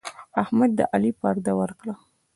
احمد 0.41 0.71
د 0.75 0.79
علي 0.93 1.11
پرده 1.19 1.51
ور 1.57 1.71
وکړه. 1.73 1.95